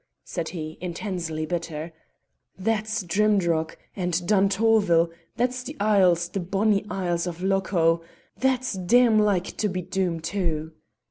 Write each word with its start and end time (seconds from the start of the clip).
said 0.23 0.49
he, 0.49 0.79
intensely 0.81 1.45
bitter; 1.45 1.93
"that's 2.57 3.03
Drimdarroch, 3.03 3.77
and 3.95 4.13
Duntorvil, 4.27 5.11
that's 5.35 5.61
the 5.61 5.77
Isles, 5.79 6.27
the 6.29 6.39
bonny 6.39 6.83
Isles 6.89 7.27
of 7.27 7.43
Lochow; 7.43 8.01
that's 8.35 8.73
damn 8.73 9.19
like 9.19 9.55
to 9.57 9.69
be 9.69 9.83
Doom 9.83 10.19
too! 10.19 10.71